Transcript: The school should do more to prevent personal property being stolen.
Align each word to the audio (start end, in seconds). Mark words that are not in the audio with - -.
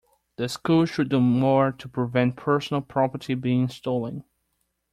The 0.37 0.49
school 0.49 0.87
should 0.87 1.09
do 1.09 1.19
more 1.19 1.71
to 1.73 1.87
prevent 1.87 2.35
personal 2.35 2.81
property 2.81 3.35
being 3.35 3.67
stolen. 3.67 4.23